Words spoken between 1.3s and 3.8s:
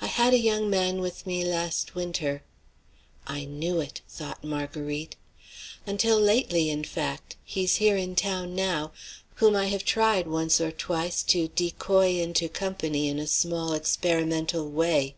last winter" "I knew